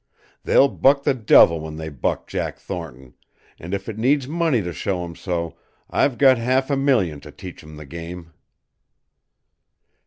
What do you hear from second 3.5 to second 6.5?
and if it needs money to show 'em so, I've got